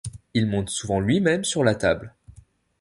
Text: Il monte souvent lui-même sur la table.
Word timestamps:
Il 0.33 0.47
monte 0.47 0.69
souvent 0.71 0.99
lui-même 0.99 1.43
sur 1.43 1.63
la 1.63 1.75
table. 1.75 2.15